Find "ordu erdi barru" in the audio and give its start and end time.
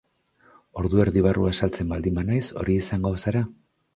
0.83-1.43